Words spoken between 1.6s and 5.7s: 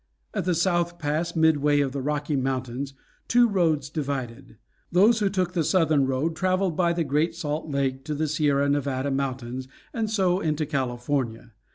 of the Rocky Mountains, two roads divided; those who took the